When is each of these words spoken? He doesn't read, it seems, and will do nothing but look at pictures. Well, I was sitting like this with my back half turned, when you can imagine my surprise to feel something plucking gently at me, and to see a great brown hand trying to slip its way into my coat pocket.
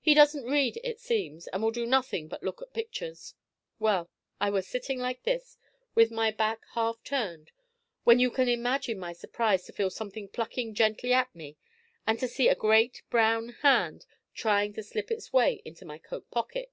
He 0.00 0.14
doesn't 0.14 0.46
read, 0.46 0.78
it 0.82 0.98
seems, 0.98 1.46
and 1.48 1.62
will 1.62 1.70
do 1.72 1.84
nothing 1.84 2.26
but 2.26 2.42
look 2.42 2.62
at 2.62 2.72
pictures. 2.72 3.34
Well, 3.78 4.08
I 4.40 4.48
was 4.48 4.66
sitting 4.66 4.98
like 4.98 5.24
this 5.24 5.58
with 5.94 6.10
my 6.10 6.30
back 6.30 6.62
half 6.72 7.04
turned, 7.04 7.50
when 8.04 8.18
you 8.18 8.30
can 8.30 8.48
imagine 8.48 8.98
my 8.98 9.12
surprise 9.12 9.64
to 9.64 9.74
feel 9.74 9.90
something 9.90 10.28
plucking 10.30 10.72
gently 10.72 11.12
at 11.12 11.34
me, 11.34 11.58
and 12.06 12.18
to 12.20 12.28
see 12.28 12.48
a 12.48 12.54
great 12.54 13.02
brown 13.10 13.50
hand 13.60 14.06
trying 14.32 14.72
to 14.72 14.82
slip 14.82 15.10
its 15.10 15.34
way 15.34 15.60
into 15.66 15.84
my 15.84 15.98
coat 15.98 16.30
pocket. 16.30 16.72